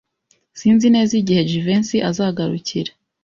Sinzi 0.59 0.87
neza 0.95 1.13
igihe 1.21 1.41
Jivency 1.49 1.97
azagarukira. 2.09 2.91